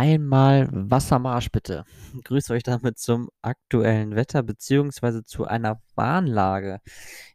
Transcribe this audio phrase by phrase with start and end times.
[0.00, 1.84] einmal Wassermarsch bitte.
[2.24, 6.80] Grüße euch damit zum aktuellen Wetter beziehungsweise zu einer Warnlage.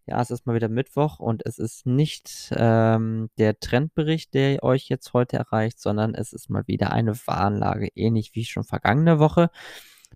[0.07, 4.89] Ja, es ist mal wieder Mittwoch und es ist nicht ähm, der Trendbericht, der euch
[4.89, 9.51] jetzt heute erreicht, sondern es ist mal wieder eine Warnlage, ähnlich wie schon vergangene Woche.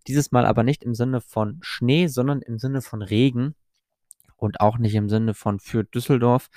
[0.07, 3.53] Dieses Mal aber nicht im Sinne von Schnee, sondern im Sinne von Regen
[4.37, 6.49] und auch nicht im Sinne von für Düsseldorf.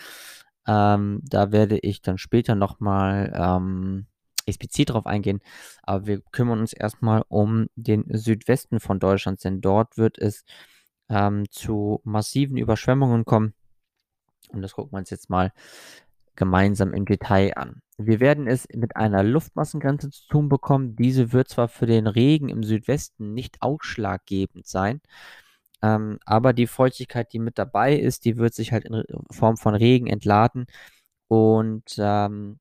[0.67, 4.07] Ähm, da werde ich dann später nochmal ähm,
[4.47, 5.41] explizit darauf eingehen,
[5.83, 10.45] aber wir kümmern uns erstmal um den Südwesten von Deutschland, denn dort wird es
[11.09, 13.55] ähm, zu massiven Überschwemmungen kommen.
[14.51, 15.53] Und das gucken wir uns jetzt mal
[16.37, 17.83] gemeinsam im Detail an.
[17.99, 20.97] Wir werden es mit einer Luftmassengrenze zu tun bekommen.
[20.97, 25.01] Diese wird zwar für den Regen im Südwesten nicht ausschlaggebend sein,
[25.83, 29.75] ähm, aber die Feuchtigkeit, die mit dabei ist, die wird sich halt in Form von
[29.75, 30.67] Regen entladen
[31.29, 32.59] und ähm,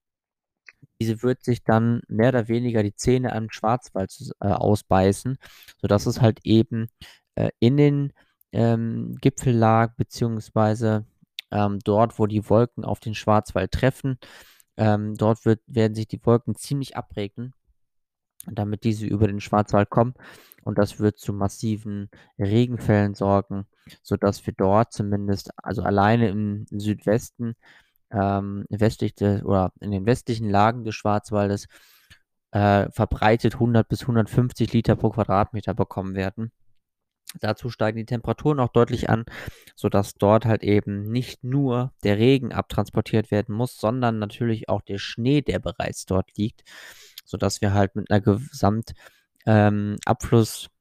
[1.02, 5.39] diese wird sich dann mehr oder weniger die Zähne am Schwarzwald äh, ausbeißen,
[5.81, 6.89] sodass es halt eben
[7.33, 8.13] äh, in den
[8.52, 11.07] ähm, Gipfel lag, beziehungsweise
[11.49, 14.19] ähm, dort, wo die Wolken auf den Schwarzwald treffen.
[14.77, 17.55] Ähm, dort wird, werden sich die Wolken ziemlich abregnen,
[18.45, 20.13] damit diese über den Schwarzwald kommen.
[20.63, 23.66] Und das wird zu massiven Regenfällen sorgen,
[24.03, 27.55] sodass wir dort zumindest, also alleine im Südwesten,
[28.11, 31.67] ähm, westlich des, oder in den westlichen Lagen des Schwarzwaldes
[32.51, 36.51] äh, verbreitet 100 bis 150 Liter pro Quadratmeter bekommen werden.
[37.39, 39.23] Dazu steigen die Temperaturen auch deutlich an,
[39.75, 44.97] sodass dort halt eben nicht nur der Regen abtransportiert werden muss, sondern natürlich auch der
[44.97, 46.63] Schnee, der bereits dort liegt,
[47.23, 50.71] sodass wir halt mit einer Gesamtabfluss ähm,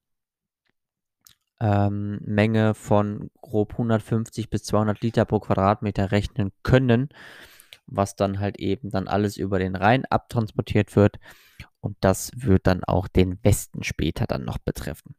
[1.61, 7.09] ähm, Menge von grob 150 bis 200 Liter pro Quadratmeter rechnen können,
[7.87, 11.19] was dann halt eben dann alles über den Rhein abtransportiert wird.
[11.81, 15.15] Und das wird dann auch den Westen später dann noch betreffen.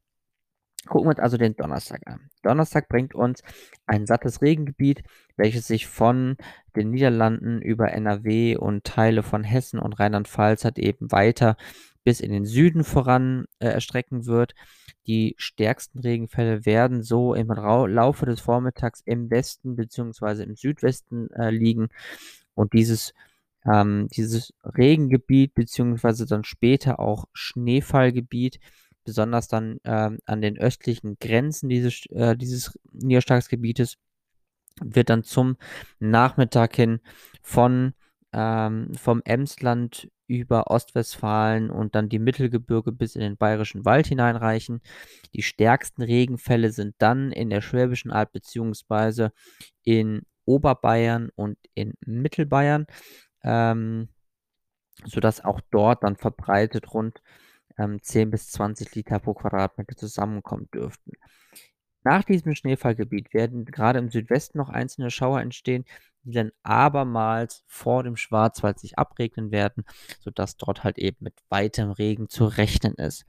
[0.88, 2.32] Gucken wir uns also den Donnerstag an.
[2.42, 3.44] Donnerstag bringt uns
[3.86, 5.04] ein sattes Regengebiet,
[5.38, 6.38] welches sich von
[6.76, 11.56] den Niederlanden über NRW und Teile von Hessen und Rheinland-Pfalz hat eben weiter
[12.04, 14.56] bis in den Süden voran äh, erstrecken wird.
[15.08, 20.44] Die stärksten Regenfälle werden so im Laufe des Vormittags im Westen bzw.
[20.44, 21.90] im Südwesten äh, liegen.
[22.54, 23.14] Und dieses,
[23.66, 26.26] ähm, dieses Regengebiet bzw.
[26.26, 28.60] dann später auch Schneefallgebiet,
[29.04, 33.98] besonders dann ähm, an den östlichen Grenzen dieses, äh, dieses Niederschlagsgebietes,
[34.82, 35.58] wird dann zum
[36.00, 37.02] Nachmittag hin
[37.42, 37.94] von
[38.34, 44.82] ähm, vom Emsland über Ostwestfalen und dann die Mittelgebirge bis in den Bayerischen Wald hineinreichen.
[45.34, 49.30] Die stärksten Regenfälle sind dann in der Schwäbischen Alb bzw.
[49.84, 52.88] in Oberbayern und in Mittelbayern,
[53.44, 54.10] ähm,
[55.06, 57.22] sodass auch dort dann verbreitet rund
[57.78, 61.12] ähm, 10 bis 20 Liter pro Quadratmeter zusammenkommen dürften.
[62.04, 65.86] Nach diesem Schneefallgebiet werden gerade im Südwesten noch einzelne Schauer entstehen,
[66.24, 69.84] die dann abermals vor dem Schwarzwald sich abregnen werden,
[70.20, 73.26] sodass dort halt eben mit weitem Regen zu rechnen ist.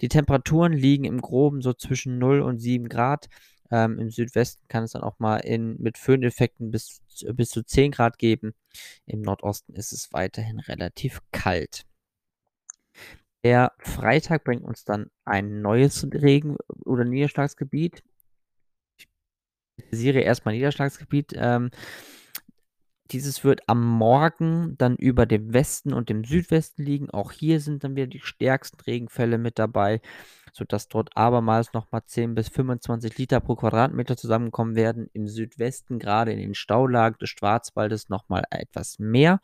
[0.00, 3.28] Die Temperaturen liegen im Groben so zwischen 0 und 7 Grad.
[3.70, 7.02] Ähm, Im Südwesten kann es dann auch mal in, mit Föhneffekten bis,
[7.32, 8.54] bis zu 10 Grad geben.
[9.06, 11.84] Im Nordosten ist es weiterhin relativ kalt.
[13.44, 18.02] Der Freitag bringt uns dann ein neues Regen- oder Niederschlagsgebiet.
[19.76, 21.34] Ich sehe erstmal Niederschlagsgebiet.
[21.36, 21.70] Ähm,
[23.10, 27.10] dieses wird am Morgen dann über dem Westen und dem Südwesten liegen.
[27.10, 30.00] Auch hier sind dann wieder die stärksten Regenfälle mit dabei,
[30.52, 35.10] sodass dort abermals nochmal 10 bis 25 Liter pro Quadratmeter zusammenkommen werden.
[35.12, 39.40] Im Südwesten, gerade in den Staulagen des Schwarzwaldes, nochmal etwas mehr.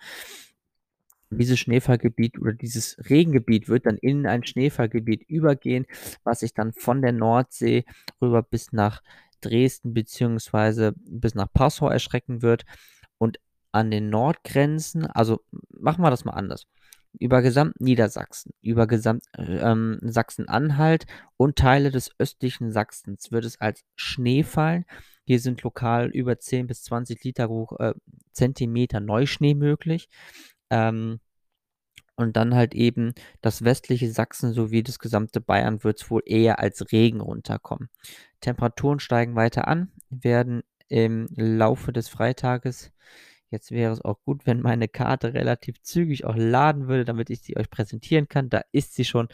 [1.33, 5.87] Dieses Schneefallgebiet oder dieses Regengebiet wird dann in ein Schneefallgebiet übergehen,
[6.25, 7.85] was sich dann von der Nordsee
[8.21, 9.03] rüber bis nach
[9.41, 10.93] Dresden bzw.
[10.97, 12.65] bis nach Passau erschrecken wird.
[13.73, 15.41] An den Nordgrenzen, also
[15.71, 16.67] machen wir das mal anders.
[17.19, 21.07] Über gesamt Niedersachsen, über gesamt ähm, Sachsen-Anhalt
[21.37, 24.85] und Teile des östlichen Sachsens wird es als Schnee fallen.
[25.25, 27.95] Hier sind lokal über 10 bis 20 Liter hoch, äh,
[28.33, 30.09] Zentimeter Neuschnee möglich.
[30.71, 31.21] Ähm,
[32.21, 36.59] und dann halt eben das westliche Sachsen sowie das gesamte Bayern wird es wohl eher
[36.59, 37.89] als Regen runterkommen.
[38.41, 42.93] Temperaturen steigen weiter an, werden im Laufe des Freitages
[43.51, 47.41] Jetzt wäre es auch gut, wenn meine Karte relativ zügig auch laden würde, damit ich
[47.41, 48.49] sie euch präsentieren kann.
[48.49, 49.29] Da ist sie schon.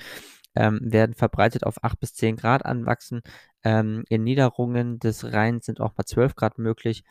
[0.54, 3.22] Ähm, werden verbreitet auf 8 bis 10 Grad anwachsen.
[3.62, 7.04] Ähm, in Niederungen des Rheins sind auch mal 12 Grad möglich.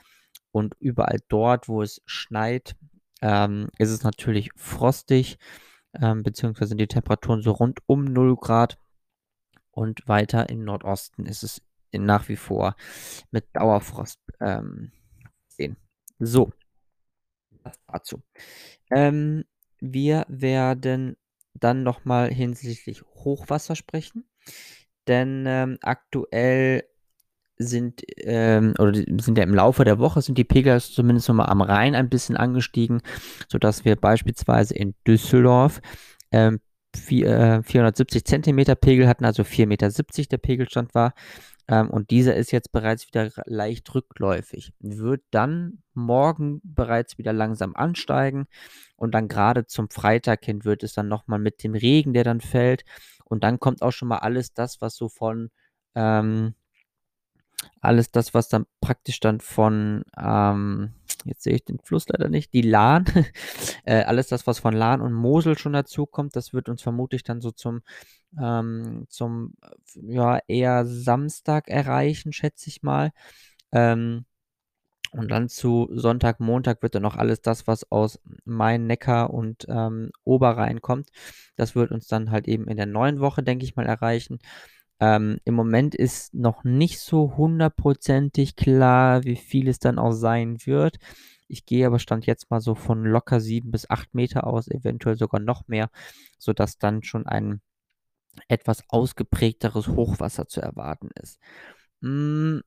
[0.52, 2.76] Und überall dort, wo es schneit,
[3.22, 5.38] ähm, ist es natürlich frostig.
[6.02, 8.78] ähm, beziehungsweise die Temperaturen so rund um 0 Grad.
[9.72, 11.62] Und weiter im Nordosten ist es
[11.94, 12.76] nach wie vor
[13.32, 14.92] mit Dauerfrost ähm,
[15.48, 15.78] sehen.
[16.20, 16.52] So,
[17.66, 18.22] das dazu.
[18.92, 19.44] Ähm,
[19.80, 21.18] wir werden
[21.54, 24.26] dann nochmal hinsichtlich Hochwasser sprechen,
[25.08, 26.84] denn ähm, aktuell
[27.58, 31.62] sind ähm, oder sind ja im Laufe der Woche sind die Pegel zumindest nochmal am
[31.62, 33.02] Rhein ein bisschen angestiegen,
[33.48, 35.82] sodass wir beispielsweise in Düsseldorf
[36.32, 36.60] ähm,
[36.96, 39.90] 470 äh, Zentimeter Pegel hatten, also 4,70 Meter
[40.30, 41.14] der Pegelstand war.
[41.68, 44.74] Ähm, und dieser ist jetzt bereits wieder leicht rückläufig.
[44.80, 48.48] Wird dann morgen bereits wieder langsam ansteigen.
[48.96, 52.42] Und dann gerade zum Freitag hin wird es dann nochmal mit dem Regen, der dann
[52.42, 52.86] fällt.
[53.26, 55.50] Und dann kommt auch schon mal alles das, was so von
[55.96, 56.56] ähm,
[57.82, 60.94] alles das, was dann praktisch dann von, ähm,
[61.26, 63.06] jetzt sehe ich den Fluss leider nicht, die Lahn,
[63.86, 67.24] äh, alles das, was von Lahn und Mosel schon dazu kommt, das wird uns vermutlich
[67.24, 67.82] dann so zum,
[68.42, 69.56] ähm, zum,
[69.96, 73.12] ja, eher Samstag erreichen, schätze ich mal.
[73.72, 74.26] Ähm,
[75.12, 79.66] und dann zu Sonntag, Montag wird dann noch alles das, was aus Main, Neckar und
[79.70, 81.10] ähm, Oberrhein kommt.
[81.56, 84.40] Das wird uns dann halt eben in der neuen Woche, denke ich mal, erreichen.
[85.00, 90.58] Ähm, Im Moment ist noch nicht so hundertprozentig klar, wie viel es dann auch sein
[90.66, 90.98] wird.
[91.48, 95.18] Ich gehe aber Stand jetzt mal so von locker sieben bis acht Meter aus, eventuell
[95.18, 95.90] sogar noch mehr,
[96.38, 97.62] sodass dann schon ein
[98.48, 101.40] etwas ausgeprägteres Hochwasser zu erwarten ist.
[102.02, 102.62] Hm,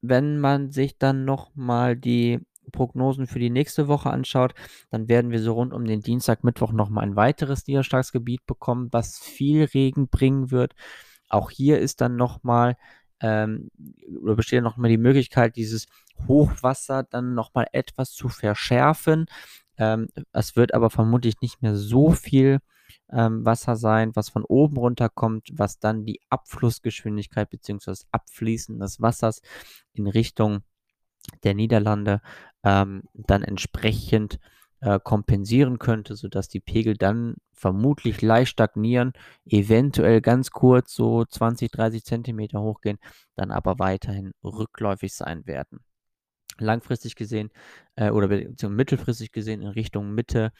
[0.00, 2.40] wenn man sich dann nochmal die
[2.72, 4.54] Prognosen für die nächste Woche anschaut,
[4.90, 9.18] dann werden wir so rund um den Dienstag, Mittwoch nochmal ein weiteres Niederschlagsgebiet bekommen, was
[9.18, 10.74] viel Regen bringen wird.
[11.28, 12.76] Auch hier ist dann nochmal,
[13.20, 13.70] ähm,
[14.22, 15.86] oder besteht nochmal die Möglichkeit, dieses
[16.26, 19.26] Hochwasser dann nochmal etwas zu verschärfen.
[19.76, 22.60] Ähm, es wird aber vermutlich nicht mehr so viel
[23.10, 27.94] ähm, Wasser sein, was von oben runterkommt, was dann die Abflussgeschwindigkeit bzw.
[28.10, 29.40] Abfließen des Wassers
[29.92, 30.60] in Richtung
[31.44, 32.20] der Niederlande
[32.64, 34.38] ähm, dann entsprechend
[34.80, 39.12] äh, kompensieren könnte, sodass die Pegel dann vermutlich leicht stagnieren,
[39.46, 42.98] eventuell ganz kurz so 20, 30 Zentimeter hochgehen,
[43.34, 45.80] dann aber weiterhin rückläufig sein werden.
[46.58, 47.50] Langfristig gesehen
[47.96, 48.28] äh, oder
[48.68, 50.52] mittelfristig gesehen in Richtung Mitte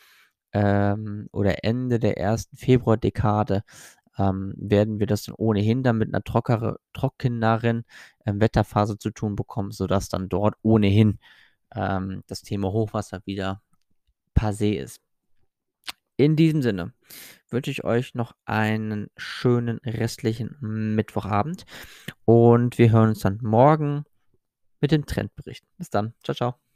[0.53, 3.63] ähm, oder Ende der ersten Februardekade
[4.19, 7.85] ähm, werden wir das dann ohnehin dann mit einer trockere, trockeneren
[8.25, 11.19] äh, Wetterphase zu tun bekommen, sodass dann dort ohnehin
[11.75, 13.63] ähm, das Thema Hochwasser wieder
[14.39, 15.01] passé ist.
[16.17, 16.93] In diesem Sinne
[17.51, 21.65] wünsche ich euch noch einen schönen restlichen Mittwochabend
[22.25, 24.05] und wir hören uns dann morgen
[24.81, 25.65] mit dem Trendbericht.
[25.77, 26.15] Bis dann.
[26.23, 26.68] Ciao, ciao.